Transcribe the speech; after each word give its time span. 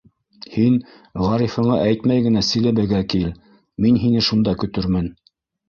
-Һин 0.53 0.79
Ғарифыңа 1.23 1.77
әйтмәй 1.91 2.25
генә 2.29 2.43
Силәбегә 2.49 3.03
кил, 3.15 3.29
мин 3.87 4.03
һине 4.07 4.27
шунда 4.33 4.59
көтөрмөн. 4.67 5.11